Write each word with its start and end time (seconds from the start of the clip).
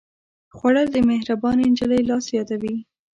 خوړل 0.55 0.87
د 0.93 0.97
مهربانې 1.09 1.65
نجلۍ 1.71 2.01
لاس 2.09 2.25
یادوي 2.37 2.75